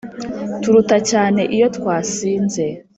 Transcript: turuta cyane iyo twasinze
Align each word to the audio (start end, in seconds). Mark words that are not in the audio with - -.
turuta 0.61 0.97
cyane 1.09 1.41
iyo 1.55 1.67
twasinze 1.75 2.65